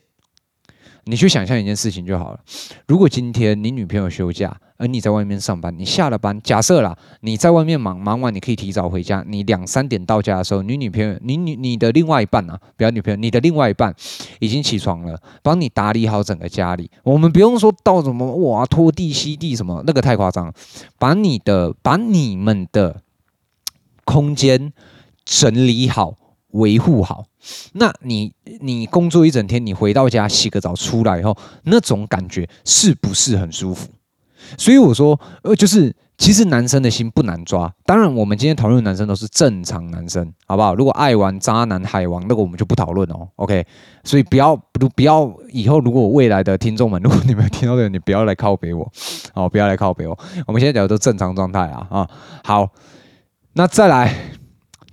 [1.06, 2.40] 你去想象一件事情就好了。
[2.88, 9.24] 如果今天你女朋友休假，而你在外面上班，你下了班，假设啦，你在外面忙，忙完你可以提早回家。
[9.28, 13.96] 你两三点到家的时候，你女朋友，你女你的另外一半啊，不要女朋友，你的另外一半
[14.40, 16.90] 已经起床了，帮你打理好整个家里。
[17.04, 20.54] 我们不用说到什么哇拖地、吸地什么，那个太夸张了。
[20.98, 23.02] 把你的把你们的
[24.04, 24.74] 空间
[25.24, 26.16] 整理好。
[26.56, 27.26] 维护好，
[27.74, 33.88] 那你你工作一整天，你回到家洗个澡出来以后，那种感觉是不是很舒服？
[34.58, 37.74] 所以我说，呃，就是其实男生的心不难抓。
[37.84, 40.76] 当然，我们今天讨论的男生都是正常男生，好不好？
[40.76, 43.28] 如果爱玩渣男海王，那个我们就不讨论哦。
[43.38, 43.66] OK，
[44.04, 48.92] 所以不要不不要以后如果未来的听众们，如果你们听到的，你不要来靠北我，
[49.34, 50.18] 好，不要来靠北我。
[50.46, 52.10] 我们现在讲的都正常状态啊啊，
[52.44, 52.70] 好，
[53.54, 54.16] 那再来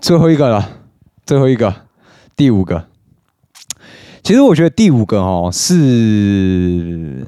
[0.01, 0.79] 最后一个了。
[1.25, 1.73] 最后一个，
[2.35, 2.89] 第五个，
[4.23, 7.27] 其实我觉得第五个哦，是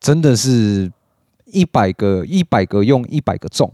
[0.00, 0.90] 真的是
[1.46, 3.72] 一百个一百个用一百个中，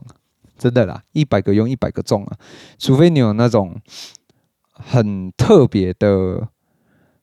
[0.59, 2.37] 真的啦，一百个用一百个中啊，
[2.79, 3.81] 除非你有那种
[4.73, 6.49] 很特别的、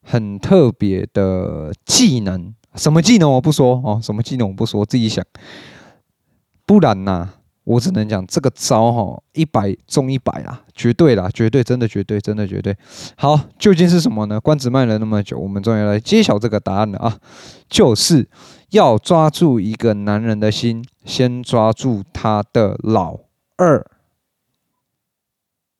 [0.02, 5.24] 很特别的技能，什么技能我不说哦，什么技能我不说，自己想，
[6.66, 7.34] 不然呐。
[7.66, 12.76] 我只能讲这个招哈，一百中一百啊，绝对啦，绝对，真的绝对，真的绝对。
[13.16, 14.40] 好，究竟是什么呢？
[14.40, 17.18] 关子卖了那么久，我们终于来揭晓这个答案了啊！
[17.70, 18.28] 就是
[18.72, 23.20] 要抓住一个男人的心，先抓住他的老
[23.56, 23.86] 二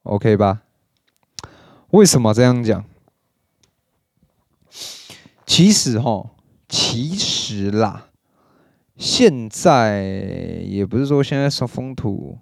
[0.04, 0.62] ，OK 吧？
[1.90, 2.86] 为什么这样讲？
[5.46, 6.30] 其实哈，
[6.70, 8.08] 其实啦。
[8.98, 10.04] 现在
[10.66, 12.38] 也不是说现在说风土，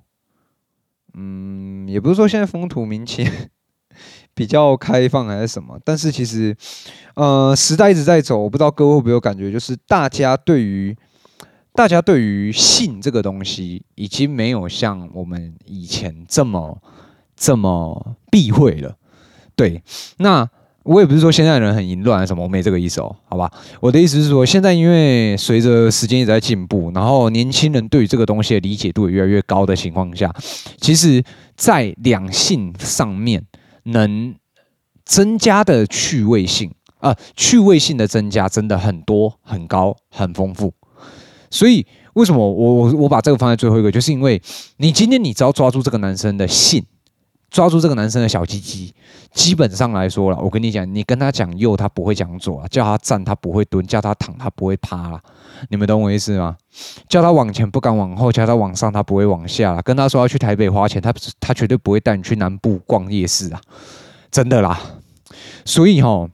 [1.14, 3.26] 嗯，也不是说现在风土民情
[4.36, 6.56] 比较开放还是什么，但是其实，
[7.16, 10.96] 呃，时代一直在走，我不知道各位会不会有感觉，就是大家对于
[11.74, 16.82] 大家对于性这个东西，已经没有像我们以前这么
[17.36, 18.98] 这么避讳了，
[19.56, 19.84] 对，
[20.18, 20.50] 那。
[20.84, 23.52] 我也不是说现在人很淫乱什么，我没这个意思哦，好吧？
[23.80, 30.34] 我的意思是说，现在因为随着时间一直在进步，然后年轻人对于这个东西的理解度也越来越高的情况下，
[30.80, 31.24] 其实，
[31.56, 33.46] 在两性上面
[33.84, 34.34] 能
[35.06, 40.74] 增加的趣味性啊、趣味性的增加真的很多、很高、很丰富。
[41.52, 44.42] 所以，为什么我我我把这个放在最后一个，就是因为
[44.78, 46.84] 你今天你只要抓住这个男生的性。
[47.52, 48.94] 抓住这个男生的小鸡鸡，
[49.34, 55.22] 基本上来说了，我跟你讲，你跟他讲右，他不会讲左；叫他站，他不会蹲；叫他躺，他不会趴。
[55.68, 56.56] 你们懂我意思吗？
[57.10, 59.82] 叫他往前不敢往后，叫他往上，他不会往下。
[59.82, 63.60] 跟他说要去台北花钱，他他绝对不会带你去南部逛夜市啊！
[64.32, 64.80] 真的啦。
[65.66, 66.30] 所以哈，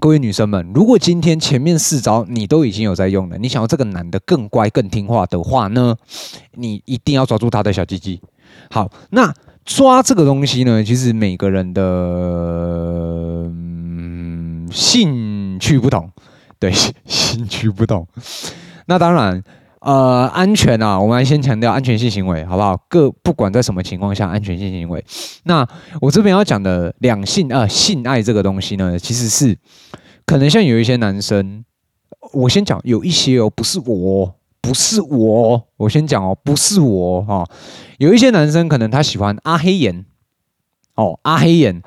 [0.00, 5.96] 各位女生们，如果今天前面四招你都已经有在用了，你想要这个男的更乖、更听话的话呢，
[6.54, 8.20] 你一定要抓住他的小鸡鸡。
[8.68, 9.32] 好，那。
[9.64, 11.82] 抓这个东西呢，其实每个人的、
[13.48, 16.10] 嗯、兴趣不同，
[16.58, 16.70] 对，
[17.06, 18.06] 兴趣不同。
[18.86, 19.42] 那当然，
[19.80, 22.76] 呃，安全啊，我们来先强调安全性行为，好不好？
[22.88, 25.02] 各不管在什么情况下，安全性行为。
[25.44, 25.66] 那
[26.00, 29.56] 我这边要讲的两性啊、性爱这个东西呢，其实是
[30.26, 31.64] 可能像有一些男生，
[32.34, 34.34] 我先讲，有一些哦，不是我。
[34.64, 37.46] 不是我，我先讲哦，不是我哈。
[37.98, 40.06] 有一些男生可能他喜欢阿黑眼
[40.94, 41.82] 哦，阿黑眼，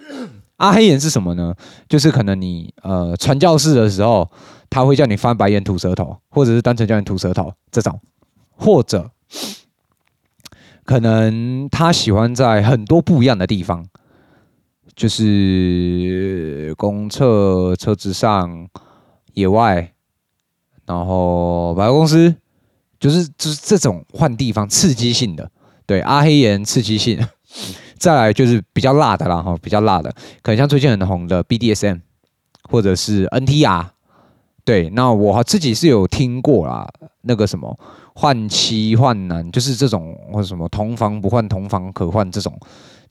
[0.56, 1.54] 阿黑眼是什么呢？
[1.88, 4.30] 就是可能你呃传教士的时候，
[4.68, 7.98] 他会叫你翻白眼、吐舌头，或者是单纯叫你吐舌头这种，
[8.50, 9.10] 或者
[10.84, 13.86] 可能他喜欢在很多不一样的地方，
[14.94, 18.68] 就是公厕、车子上、
[19.32, 19.94] 野外。
[20.88, 22.34] 然后百货公司
[22.98, 25.48] 就是就是这种换地方刺激性的，
[25.84, 27.20] 对阿黑岩刺激性，
[27.98, 32.00] 再来就是比较辣的啦哈，比较辣的，可能像最近很红的 BDSM
[32.70, 33.86] 或者是 NTR，
[34.64, 36.88] 对，那我自己是有听过啦，
[37.20, 37.78] 那个什么
[38.14, 42.58] 换妻换男，就是这种或者什么同房不换同房可换这种，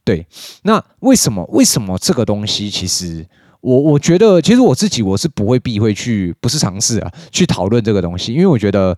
[0.03, 0.25] 对，
[0.63, 3.23] 那为什么为什么这个东西其实
[3.67, 8.97] 我我觉得，其实我自己我是不会避讳去，不是尝试啊，去讨论这个东西，因为我觉得，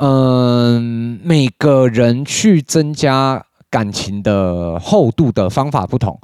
[0.00, 6.18] 嗯，每个人去增加感情的厚度的方法不同，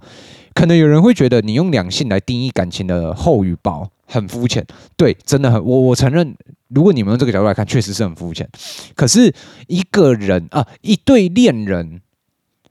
[0.55, 6.35] 可能有人会觉得你用两性来定义感情的厚与薄很肤浅，对，真的很，我我承认，
[6.67, 8.49] 如果你们用这个角度来看，确实是很肤浅。
[8.97, 9.33] 可是
[9.69, 12.01] 一个人啊，一对恋人，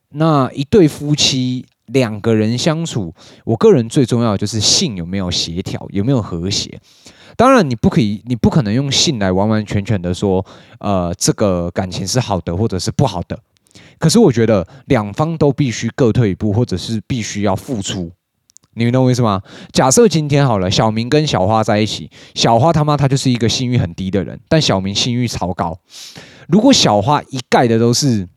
[0.09, 1.65] 那一对夫妻。
[1.93, 3.13] 两个人相处，
[3.45, 6.79] 我个人最重要的就是性有没有协调，有没有和谐。
[7.37, 10.45] 当然，你不可以，你不可能用性来完完全全的说，
[10.79, 13.39] 呃，这个感情是好的，或者是不好的。
[13.97, 18.11] 可是，我觉得两方都必须各退一步，或者是必须要付出。
[18.73, 19.41] 你们懂我意思吗？
[19.71, 25.77] 假设今天好了，小明跟小花在一起，小花他妈她就是一个性欲很低的人，但小明性欲超高。
[26.47, 28.27] 如果小花一概的都是。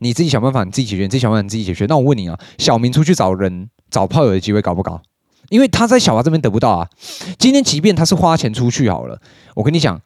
[0.00, 1.86] 你自己想办法，你自己解决，你自己想办法，你自己解决。
[1.86, 5.00] 那我问你啊，小明出去找人找炮友的机会高不高？
[5.50, 6.88] 因为他在小华这边得不到啊。
[7.38, 9.20] 今天即便他是花钱出去好了，
[9.54, 10.00] 我跟你讲，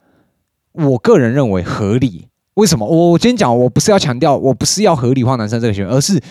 [0.73, 2.29] 我个人认为合理。
[2.55, 2.87] 为什么？
[2.87, 6.23] 我我今天讲，我不是要强调，我不是要合理化男生这个行为，而是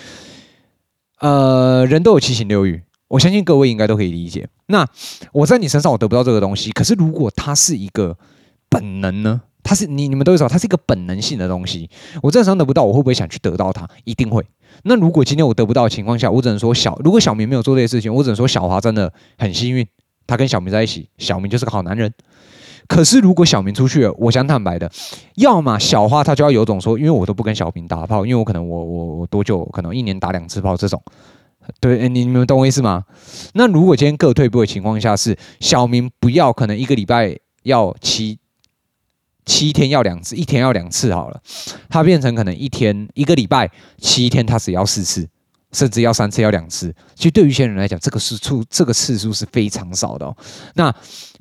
[1.19, 4.47] 呃，人都有七情六欲，我相信各位应该都可以理解。
[4.67, 4.87] 那
[5.33, 8.17] 我在你身上我得不到这个东西，可是如果他是一个
[8.69, 9.41] 本能呢？
[9.71, 11.89] 它是你你们都知道，它是一个本能性的东西。
[12.21, 13.87] 我正常得不到，我会不会想去得到它？
[14.03, 14.45] 一定会。
[14.83, 16.99] 那如果今天我得不到的情况下，我只能说小。
[17.05, 19.87] 如果小明没有做这些事情，我只能说小华真的很幸运，
[20.27, 22.13] 他跟小明在一起，小明就是个好男人。
[22.85, 24.91] 可是如果小明出去了，我想坦白的，
[25.35, 31.01] 要么小花他就要有种说，因为我都不跟小明打炮，因为我可能我我我多久可能一年打两次炮这种。
[31.79, 33.05] 对，你你们懂我意思吗？
[33.53, 38.40] 那如果今天各退步的情况下是小明不要，可能一个礼拜要七。
[39.45, 41.41] 七天要两次，一天要两次好了，
[41.89, 45.27] 它变成可能一天一个礼拜七天，它只要四次，
[45.71, 46.93] 甚至要三次，要两次。
[47.15, 50.35] 其实对于一些人来讲，这个是出，这个次数是非常少的哦。
[50.75, 50.93] 那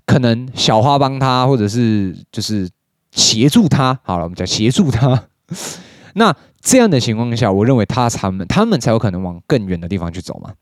[0.07, 2.69] 可能小花帮他，或者是就是
[3.13, 5.29] 协助他，好了，我们讲协助他。
[6.15, 10.53] 那这样的情况下，我认为他他们他们才有可能往更远的地方去走嘛。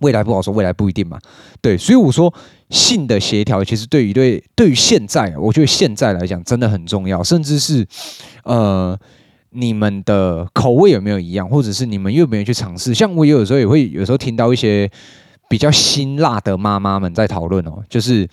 [0.00, 1.18] 未来不好说，未来不一定嘛。
[1.60, 2.32] 对，所以我说
[2.74, 7.86] 性的协调，其实对于对对于现在，我觉得现在来讲真的很重要，甚至是
[8.42, 8.98] 呃，
[9.50, 12.92] 你们的口味有没有一样，或者是你们有没有去尝试？
[12.92, 14.90] 像我有时候也会有时候听到一些
[15.48, 18.28] 比较辛辣的妈妈们在讨论哦，就是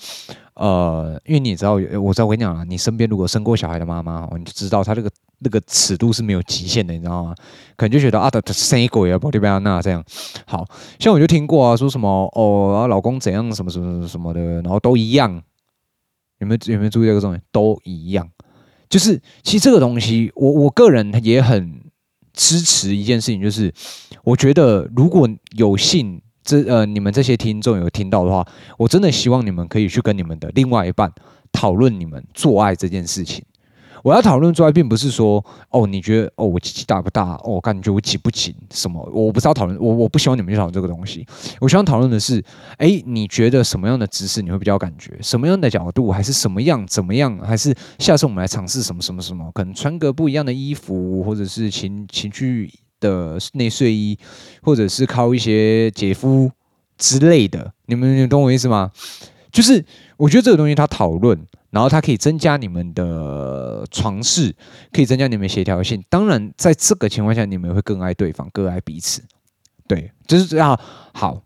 [0.56, 5.10] 呃，因为你知道，我知道我跟你讲啊，你身边如果生过小孩的妈妈，你就知道她这个。
[5.44, 7.34] 那个尺度是没有极限的，你知道吗？
[7.76, 10.06] 可能就觉得啊，他他生鬼啊，宝蒂贝亚娜这样，
[10.46, 10.64] 好
[11.00, 15.42] 像我就听过啊，说什么哦，然后老公怎样，什么什么什么的，然后都一样，
[16.38, 17.42] 有没有有没有注意这个重点？
[17.52, 18.30] 都一样，
[18.88, 21.82] 就是其实这个东西，我我个人也很
[22.34, 23.74] 支持一件事情，就是
[24.24, 28.45] 我觉得如果有幸这呃你们这些听众有听到的话，
[28.77, 31.12] 我真的希望你们可以去跟你们的另外一半
[31.51, 33.43] 讨论你们做爱这件事情。
[34.04, 37.39] 我要讨论做爱，并不是说哦，你觉得哦，我鸡鸡大不大？
[37.43, 38.51] 哦，感觉我紧不紧？
[38.71, 38.99] 什么？
[39.13, 41.23] 我不是要讨论，我我不希望你们去讨论这个东西。
[41.60, 42.43] 我希望讨论的是，
[42.77, 45.15] 哎，你觉得什么样的姿势你会比较感觉？
[45.21, 46.12] 什么样的角度？
[46.12, 46.84] 还是什么样？
[46.88, 47.38] 怎么样？
[47.45, 49.51] 还是下次我们来尝试什么什么什么？
[49.54, 54.18] 可能穿个不一样的衣服，或者是情情趣的内睡衣，
[54.62, 56.50] 或者是靠一些姐夫
[56.98, 57.74] 之类的。
[57.88, 58.92] 你们你懂我意思吗？
[59.52, 59.84] 就是
[60.16, 61.46] 我觉得这个东西，它讨论。
[61.72, 64.54] 然后它可以增加你们的床事，
[64.92, 66.04] 可以增加你们协调性。
[66.10, 69.24] 当然，在这个情况下，你们会更爱对方，更爱彼此。
[69.88, 70.78] 对，就是这样。
[71.14, 71.42] 好，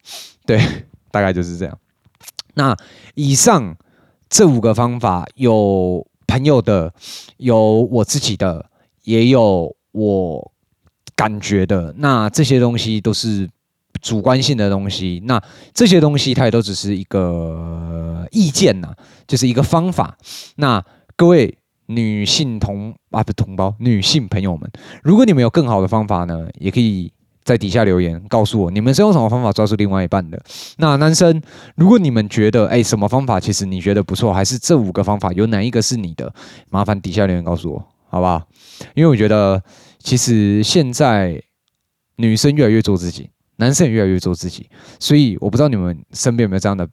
[0.48, 0.60] 对，
[1.12, 1.78] 大概就是这样。
[2.56, 2.76] 那
[3.14, 3.78] 以上
[4.28, 6.92] 这五个方法，有朋友的，
[7.38, 8.72] 有我自己的，
[9.04, 10.52] 也有我
[11.16, 11.94] 感觉的。
[11.98, 13.50] 那这些东西都是。
[14.02, 15.42] 主观性的东西，那
[15.74, 18.94] 这些东西它也都只是一个意见呐，
[19.26, 20.18] 就是一个方法。
[20.58, 20.84] 那
[21.16, 24.70] 各位女性同啊不同胞，女性朋友们，
[25.02, 27.12] 如果你们有更好的方法呢，也可以
[27.46, 30.40] 在底下留言告诉我，你们是用什么方法抓住另外一半的。
[30.78, 31.42] 那男生，
[31.76, 36.32] 如果你们觉得哎什么方法其实你觉得不错，还是这五个方法有哪一个是你的，
[36.70, 38.46] 麻烦底下留言告诉我，好不好？
[38.94, 39.64] 因为我觉得
[40.06, 41.42] 其实现在
[42.18, 43.32] 女生越来越做自己。
[43.58, 46.86] 男生也越来越做自己，所以我不知道你们身边有没有这样的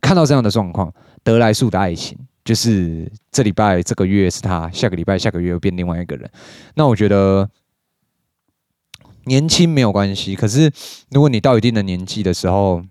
[0.00, 0.92] 看到这样的状况。
[1.22, 6.28] 得来速的爱情，就是这礼拜这个月是他，下个礼拜下个月又变另外一个人。
[6.74, 7.48] 那我觉得
[9.26, 10.72] 年轻没有关系，可是
[11.12, 12.82] 如果你到一定的年纪的时候，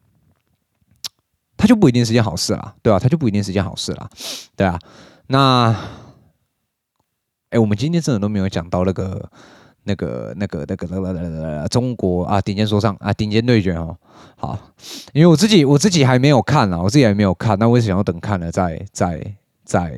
[1.58, 2.98] 他就不一定是件好事啦，对吧？
[2.98, 4.10] 他就不一定是件好事啦，
[4.56, 4.80] 对啊。
[5.28, 5.76] 那，
[7.50, 9.30] 哎，我们今天真的都没有讲到那个。
[9.88, 13.98] 那个那个那个那个中国啊顶尖说唱啊顶尖对决哦，
[14.36, 14.60] 好，
[15.14, 19.20] 因为我自己我自己还没有看啊，我自己还没有看，那我想要等看了再再
[19.64, 19.92] 再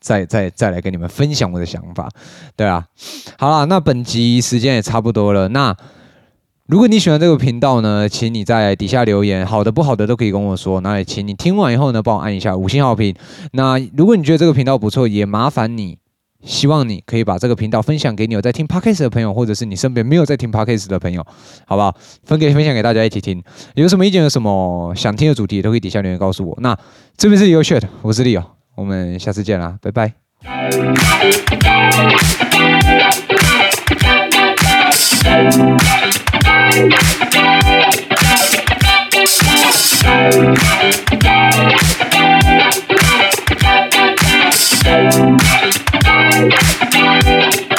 [0.00, 2.08] 再再再来跟你们分享我的想法，
[2.56, 2.86] 对啊，
[3.38, 5.76] 好了，那本集时间也差不多了，那。
[6.66, 10.80] 如果你喜欢这个频道呢，请你在底下留言，好的不好的都可以跟我说。
[10.80, 13.14] 那也请你听完以后呢，帮我按一下五星好评。
[13.50, 15.98] 那如果你觉得这个频道不错，也麻烦你，
[16.44, 21.24] 希望你可以把这个频道分享给你有在听 podcast 的朋友，或者是你身边没有在听 podcast 的朋友，
[21.66, 21.94] 好不好？
[22.24, 23.42] 分给分享给大家一起听。
[23.74, 26.58] 有什么意见，有什么想听的主题，都可以底下留言告诉我。
[26.60, 26.76] 那
[27.16, 28.42] 这边是尤 shit，我是李友，
[28.74, 30.14] 我们下次见啦，拜拜。
[46.12, 47.71] Thank you.